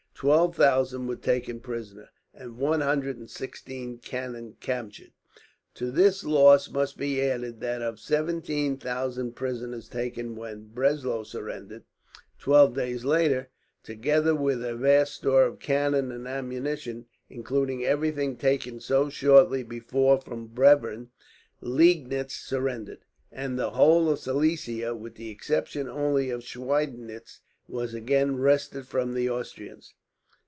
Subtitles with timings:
[0.21, 5.13] Twelve thousand were taken prisoners, and one hundred and sixteen cannon captured.
[5.73, 11.85] To this loss must be added that of seventeen thousand prisoners taken when Breslau surrendered,
[12.37, 13.47] twelve days later,
[13.81, 20.21] together with a vast store of cannon and ammunition, including everything taken so shortly before
[20.21, 21.09] from Bevern.
[21.63, 28.35] Liegnitz surrendered, and the whole of Silesia, with the exception only of Schweidnitz, was again
[28.37, 29.95] wrested from the Austrians.